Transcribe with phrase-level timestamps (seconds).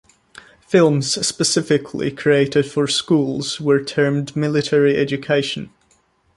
[0.61, 5.69] Films specifically created for schools were termed military education.